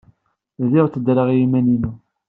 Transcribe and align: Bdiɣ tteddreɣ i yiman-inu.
Bdiɣ 0.63 0.85
tteddreɣ 0.87 1.27
i 1.29 1.35
yiman-inu. 1.39 1.91